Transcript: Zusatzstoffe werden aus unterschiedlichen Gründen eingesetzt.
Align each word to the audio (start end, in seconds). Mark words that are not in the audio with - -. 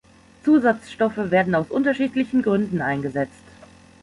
Zusatzstoffe 0.43 1.29
werden 1.29 1.53
aus 1.53 1.69
unterschiedlichen 1.69 2.41
Gründen 2.41 2.81
eingesetzt. 2.81 3.43